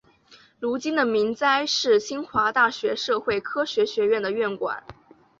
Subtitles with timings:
[0.59, 4.83] 如今的明斋是清华大学社会科学学院的院馆。